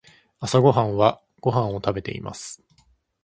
[0.39, 2.63] 朝ごはんはご飯を食べています。